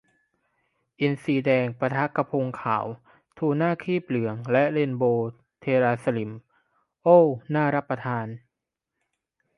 [0.99, 2.85] อินทรีแดง ปะทะ กะพงขาว
[3.37, 5.31] ทูน่าครีบเหลือง และ เรนโบว์
[5.61, 6.31] เทราต์สลิ่ม
[7.03, 8.27] โอว น่ารับประทาน